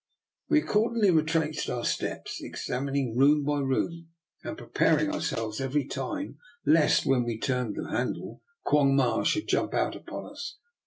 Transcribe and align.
We 0.49 0.59
accordingly 0.61 1.11
retraced 1.11 1.69
our 1.69 1.85
steps, 1.85 2.41
ex 2.43 2.67
amining 2.71 3.15
room 3.15 3.43
by 3.43 3.59
room 3.59 4.07
and 4.43 4.57
preparing 4.57 5.11
our 5.11 5.21
selves 5.21 5.61
every 5.61 5.85
time 5.85 6.39
lest 6.65 7.05
when 7.05 7.23
we 7.23 7.37
turned 7.37 7.75
the 7.75 7.91
handle 7.91 8.41
Quong 8.65 8.95
Ma 8.95 9.21
should 9.21 9.47
jump 9.47 9.75
out 9.75 9.95
upon 9.95 10.31
us. 10.31 10.57